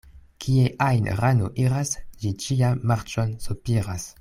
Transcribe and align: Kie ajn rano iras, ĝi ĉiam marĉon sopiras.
Kie 0.45 0.63
ajn 0.85 1.09
rano 1.19 1.49
iras, 1.65 1.93
ĝi 2.23 2.33
ĉiam 2.45 2.81
marĉon 2.93 3.37
sopiras. 3.49 4.09